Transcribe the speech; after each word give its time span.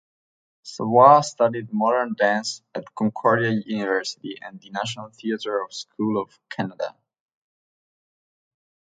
Savoie 0.63 1.21
studied 1.21 1.71
modern 1.71 2.15
dance 2.15 2.63
at 2.73 2.95
Concordia 2.95 3.51
University 3.51 4.35
and 4.41 4.59
the 4.59 4.71
National 4.71 5.11
Theatre 5.11 5.67
School 5.69 6.19
of 6.19 6.39
Canada. 6.49 6.97